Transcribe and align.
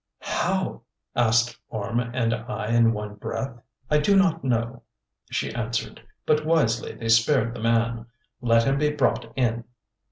"How?" 0.21 0.81
asked 1.15 1.59
Orme 1.69 1.99
and 1.99 2.33
I 2.33 2.69
in 2.71 2.91
one 2.91 3.13
breath. 3.17 3.61
"I 3.87 3.99
do 3.99 4.15
not 4.15 4.43
know," 4.43 4.81
she 5.29 5.53
answered, 5.53 6.01
"but 6.25 6.43
wisely 6.43 6.93
they 6.95 7.07
spared 7.09 7.53
the 7.53 7.61
man. 7.61 8.07
Let 8.41 8.63
him 8.63 8.79
be 8.79 8.89
brought 8.89 9.31
in." 9.35 9.63